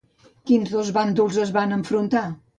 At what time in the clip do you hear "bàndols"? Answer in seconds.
0.95-1.39